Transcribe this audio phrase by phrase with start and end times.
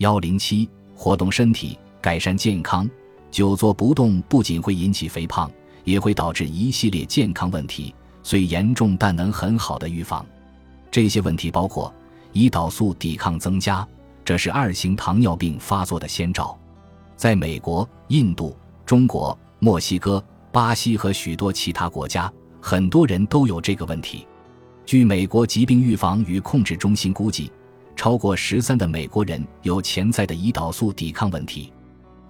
[0.00, 2.88] 幺零七，活动身体，改善健康。
[3.30, 5.50] 久坐不动不仅会引起肥胖，
[5.84, 10.24] 也会导致一系列健康问题，虽严重但能很好的预防。
[10.90, 11.92] 这些问题包括
[12.32, 13.86] 胰岛素抵抗增加，
[14.24, 16.58] 这是二型糖尿病发作的先兆。
[17.14, 18.56] 在美国、印度、
[18.86, 24.26] 中国、墨西哥、巴西和许多其他国家，很多人都有这个问题。
[24.86, 27.52] 据美国疾病预防与控制中心估计，
[28.00, 31.70] 超过十三的美国人有潜在的胰岛素抵抗问题。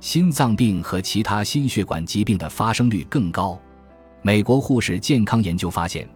[0.01, 3.56] 心脏病和其他心血管疾病的发生率更高。
[4.20, 6.09] 美国护士健康研究发现，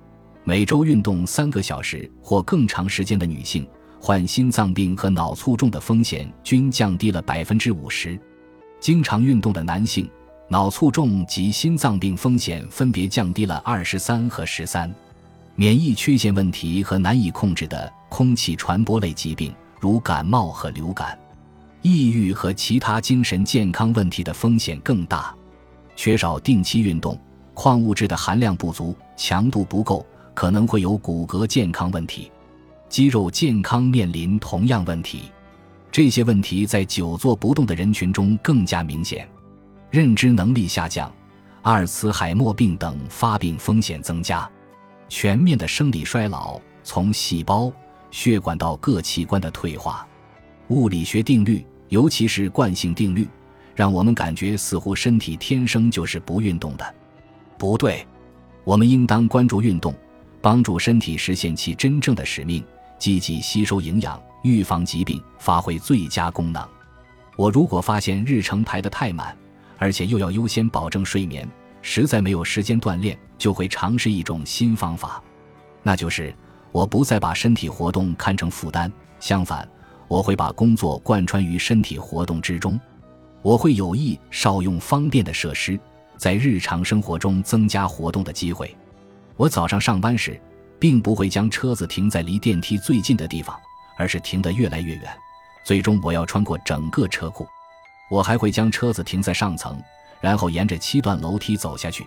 [0.42, 3.64] 每周运动三个小时或更长时间的女性，
[4.00, 8.18] 患心脏病和脑卒中的风险均降低了百分之五十。
[8.80, 10.10] 经常运动的男性，
[10.48, 14.92] 脑卒中及心脏病风险分别降低了二十三和十三。
[15.56, 21.16] 免疫缺陷问题和难以控制的空气传播类疾病，如感冒和流感。
[21.80, 25.32] 抑郁和其他精神健康问题的风险更大，
[25.94, 27.16] 缺少定期运动，
[27.52, 32.32] 矿物质的含量不足，强度不够，可能会有骨骼健康问题，
[32.88, 35.30] 肌肉健康面临同样问题。
[35.92, 39.28] 这些问题在久坐不动的人群中更加明显，
[39.90, 41.12] 认知能力下降，
[41.62, 44.50] 阿尔茨海默病等发病风险增加，
[45.16, 47.72] 全面的生理衰老，从细胞、
[48.10, 50.04] 血管到各器官的退化，
[50.70, 51.64] 物理学定律。
[51.88, 53.28] 尤其是惯性定律，
[53.76, 56.94] 让我们感觉似乎身体天生就是不运动的。
[57.56, 58.04] 不对，
[58.64, 59.94] 我们应当关注运动，
[60.40, 62.64] 帮助身体实现其真正的使命，
[62.98, 66.68] 积极吸收营养，预防疾病，发挥最佳功能。
[67.36, 69.36] 我如果发现日程排得太满，
[69.78, 71.48] 而且又要优先保证睡眠，
[71.86, 75.22] 实在没有时间锻炼，就会尝试一种新方法，
[75.82, 76.34] 那就是
[76.72, 79.68] 我不再把身体活动看成负担，相反。
[80.08, 82.80] 我会把工作贯穿于身体活动之中，
[83.42, 85.78] 我会有意少用方便的设施，
[86.16, 88.74] 在日常生活中增加活动的机会。
[89.36, 90.40] 我早上上班时，
[90.78, 93.58] 并不会将车子停在离电梯最近的地方，
[93.98, 95.04] 而是停得越来越远，
[95.64, 97.46] 最终我要穿过整个车库。
[98.10, 99.80] 我还会将车子停在上层，
[100.20, 102.06] 然后沿着七段楼梯走下去。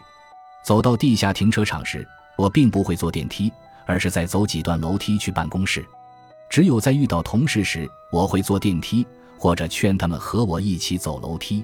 [0.64, 3.52] 走到地下停车场时，我并不会坐电梯，
[3.86, 5.86] 而是再走几段楼梯去办公室。
[6.50, 9.06] 只有在遇到同事时，我会坐电梯，
[9.38, 11.64] 或者劝他们和我一起走楼梯。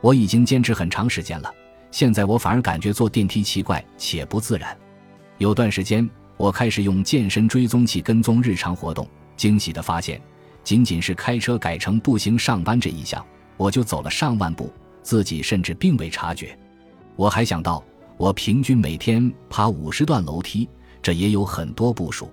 [0.00, 1.52] 我已经坚持很长时间了，
[1.90, 4.76] 现在我反而感觉坐电梯奇怪且不自然。
[5.38, 10.20] 有段时间，我开始用健身追踪器跟踪日常活动，惊喜地发现，
[10.64, 13.24] 仅仅是开车改成步行上班这一项，
[13.56, 16.58] 我就走了上万步，自己甚至并未察觉。
[17.16, 17.82] 我还想到，
[18.16, 20.68] 我平均每天爬五十段楼梯，
[21.00, 22.30] 这也有很多步数。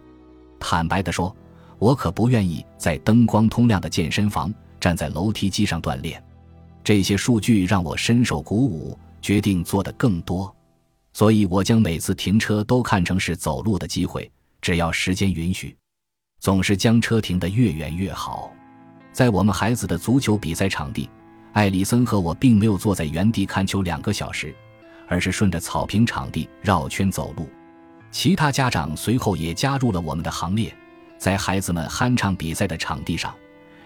[0.59, 1.35] 坦白地说。
[1.79, 6.21] 我可不愿意在灯光通亮的健身房站在楼梯机上锻炼，
[6.83, 10.53] 这些数据让我深受鼓舞，决定做的更多。
[11.13, 14.29] 所以我将每次停车都看成是走路的机会，
[14.61, 15.73] 只要时间允许，
[16.41, 18.51] 总是将车停得越远越好。
[19.11, 21.09] 在我们孩子的足球比赛场地，
[21.53, 24.55] 艾里森和我并没有坐在原地看球两个小时，
[25.07, 27.49] 而是顺着草坪场地绕圈走路。
[28.11, 30.73] 其他家长随后也加入了我们的行列。
[31.17, 33.35] 在孩子们酣畅比赛的场地上，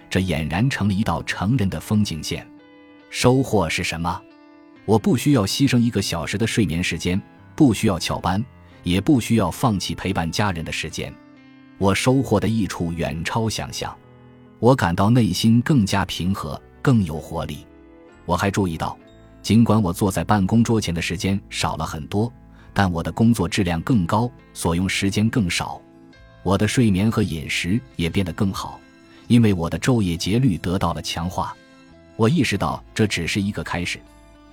[0.08, 2.48] 这俨然成了一道成人的风景线。
[3.10, 4.22] 收获是什么？
[4.86, 7.20] 我不需要牺牲一个小时的睡眠时间，
[7.56, 8.44] 不需要翘班，
[8.84, 11.12] 也不需要放弃陪伴家人的时间。
[11.80, 13.98] 我收获的益处远超想象。
[14.64, 17.68] 我感到内心更加平和，更有活力。
[18.26, 18.98] 我还注意到，
[19.42, 22.32] 尽管我坐在办公桌前的时间少了很多，
[22.74, 25.82] 但我的工作质量更高，所用时间更少。
[26.44, 28.80] 我的睡眠和饮食也变得更好，
[29.28, 31.54] 因为我的昼夜节律得到了强化。
[32.16, 34.00] 我意识到这只是一个开始，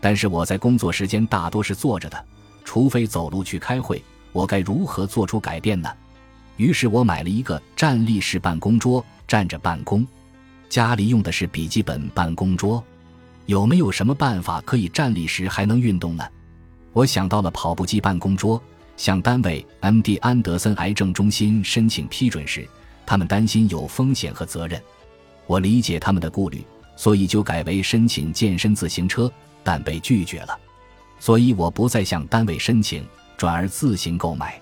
[0.01, 2.25] 但是我在工作时间大多是坐着的，
[2.65, 4.03] 除非走路去开会。
[4.33, 5.89] 我该如何做出改变呢？
[6.57, 10.05] 于是我买了一个站立式办公桌，站着办公。
[10.69, 12.83] 家里用的是笔记本办公桌，
[13.47, 16.25] 有没有什么办法可以站立时还能运动呢？
[16.93, 18.61] 我想到了跑步机办公桌。
[18.97, 20.17] 向单位 M.D.
[20.17, 22.69] 安德森癌症中心申请批准时，
[23.07, 24.83] 他们担心有风险和责任。
[25.47, 26.63] 我理解他们的顾虑，
[26.97, 30.59] 所以就改为申请健身自行车，但被拒绝了。
[31.19, 33.07] 所以我不再向单位申请，
[33.39, 34.61] 转而自行购买。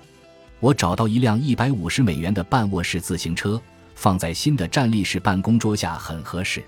[0.60, 3.60] 我找到一辆一百五十美元的半卧式自行车，
[4.00, 6.62] 放在新的站立式办公桌下很合适。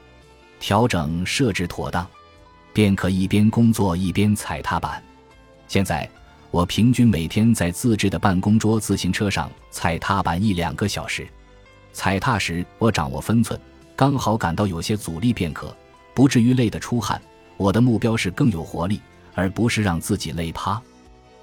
[0.58, 2.04] 调整设置妥当，
[2.72, 5.00] 便可一边工作一边踩踏板。
[5.68, 6.10] 现在。
[6.52, 11.24] 我平均每天在自制的办公桌自行车上踩踏板一两个小时。
[11.92, 13.56] 踩踏时，我掌握分寸，
[13.94, 15.72] 刚好感到有些阻力便可，
[16.12, 17.22] 不至于累得出汗。
[17.56, 19.00] 我的目标是更有活力，
[19.36, 20.82] 而不是让自己累趴。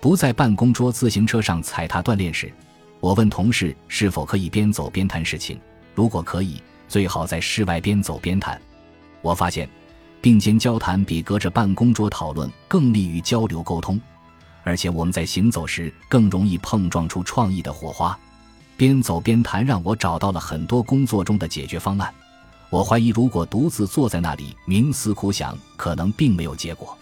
[0.02, 2.52] 不在办公桌自行车上踩踏锻炼时，
[3.00, 5.58] 我问同事是否可以边走边谈事情。
[5.98, 8.62] 如果可以，最好在室外边走边谈。
[9.24, 9.68] 我发现，
[10.22, 14.00] 并肩交谈比隔着办公桌讨论更利于交流沟通，
[14.64, 18.16] 而且我们在行走时更容易碰撞出创意的火花。
[18.78, 22.14] 边走边谈让我找到了很多工作中的解决方案。
[22.70, 26.96] 我怀疑，如果独自坐在那里冥思苦想，可能并没有结果。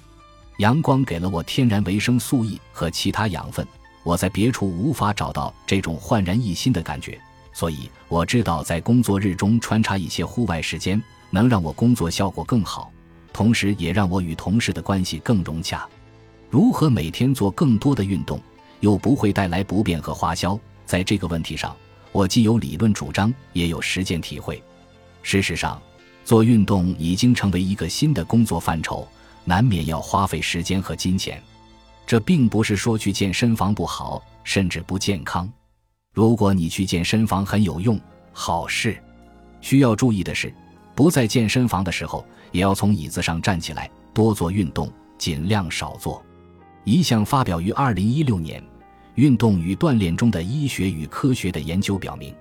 [0.59, 3.67] 阳光给了我天然维生素 E 和其他养分，
[4.05, 7.19] 我在别处无法找到这种焕然一新的感觉。
[7.55, 12.91] 所以我知道，在工作日中穿插一些户外时间，能让我工作效果更好，
[13.31, 15.87] 同时也让我与同事的关系更融洽。
[16.49, 18.41] 如何每天做更多的运动，
[18.81, 20.59] 又不会带来不便和花销？
[20.85, 21.73] 在这个问题上，
[22.11, 24.61] 我既有理论主张，也有实践体会。
[25.23, 25.81] 事实上，
[26.25, 29.07] 做运动已经成为一个新的工作范畴，
[29.45, 31.41] 难免要花费时间和金钱。
[32.05, 35.49] 这并不是说去健身房不好，甚至不健康。
[36.15, 37.99] 如果你去健身房很有用，
[38.31, 38.97] 好事。
[39.59, 40.51] 需要注意的是，
[40.95, 46.23] 不在健身房的时候，也要从椅子上站起来，多做运动，尽量少做。
[46.85, 48.61] 一项发表于二零一六年
[49.15, 52.33] 《运动与锻炼中的医学与科学》的研究表明，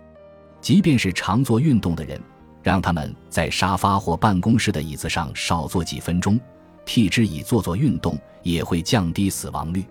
[0.61, 2.21] 即便是常做运动的人。
[2.63, 6.41] 让他们在沙发或办公室的椅子上少坐几分钟，
[6.87, 9.85] 替之以做做运动，也会降低死亡率。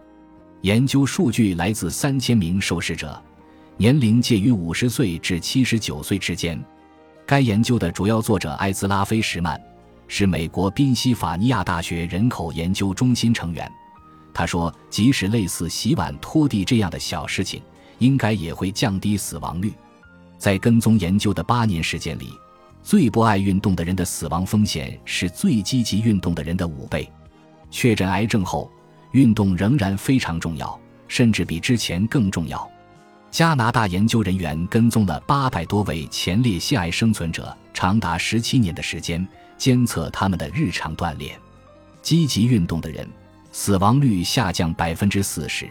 [0.62, 3.21] 研究数据来自三千名受试者，
[3.78, 6.64] 年龄介于五十岁至七十九岁之间。
[7.25, 9.60] 该研究的主要作者艾兹拉菲什曼
[10.08, 13.72] 是美国宾夕法尼亚大学人口研究中心成员。
[14.34, 17.62] 他说：“即使类似洗碗、拖地这样的小事情，
[18.00, 19.74] 应该也会降低死亡率。”
[20.38, 22.30] 在跟踪研究的八年时间里。
[22.86, 27.10] 最不爱运动的人的死亡风险是最积极运动的人的五倍。
[27.72, 28.69] 确诊癌症后，
[29.14, 30.78] 运动仍然非常重要，
[31.08, 32.69] 甚至比之前更重要。
[33.33, 39.27] 加拿大研究人员跟踪了八百多位前列腺癌生存者，长达十七年的时间，
[39.57, 41.35] 监测他们的日常锻炼。
[42.03, 43.09] 积极运动的人，
[43.51, 45.68] 死亡率下降百分之四十。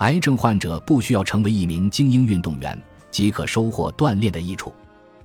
[0.00, 2.78] 癌症患者不需要成为一名精英运动员，
[3.10, 4.70] 即可收获锻炼的益处。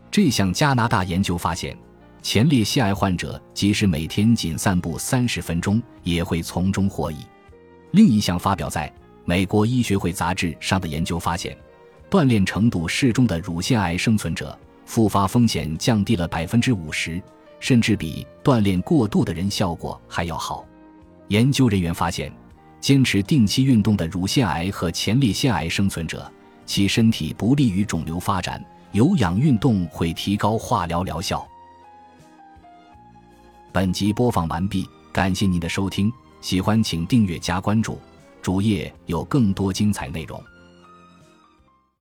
[0.09, 1.77] 这项加拿大研究发现，
[2.21, 7.17] 前列腺癌患者即使每天仅散步三十分钟，也会从中获益。
[7.91, 8.87] 另一项发表在
[9.29, 11.53] 《美国医学会杂志》上的研究发现，
[12.09, 17.21] 锻炼程度适中的乳腺癌生存者复发风险降低了百分之五十，
[17.59, 20.65] 甚至比锻炼过度的人效果还要好。
[21.27, 22.31] 研究人员发现，
[22.79, 26.31] 坚持定期运动的乳腺癌和前列腺癌生存者，
[26.65, 28.63] 其身体不利于肿瘤发展。
[28.93, 31.45] 有氧运动会提高化疗疗效。
[33.73, 36.09] 本集播放完毕，感谢您的收听，
[36.39, 37.99] 喜欢请订阅加关注，
[38.41, 40.41] 主页有更多精彩内容。